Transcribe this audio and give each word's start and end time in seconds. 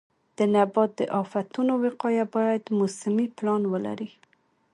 د 0.37 0.39
نبات 0.55 0.91
د 0.99 1.01
آفتونو 1.21 1.73
وقایه 1.83 2.25
باید 2.35 2.63
موسمي 2.79 3.27
پلان 3.37 3.61
ولري. 3.73 4.09